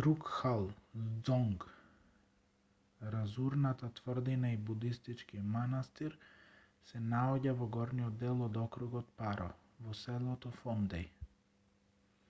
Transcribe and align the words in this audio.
друкгал 0.00 0.64
ѕонг 1.28 1.62
разурната 3.14 3.88
тврдина 4.00 4.50
и 4.56 4.60
будистички 4.72 5.40
манастир 5.54 6.16
се 6.90 7.00
наоѓа 7.12 7.54
во 7.62 7.68
горниот 7.78 8.18
дел 8.24 8.42
од 8.48 8.58
округот 8.66 9.14
паро 9.22 9.50
во 9.88 9.96
селото 10.02 10.52
фондеј 10.60 11.08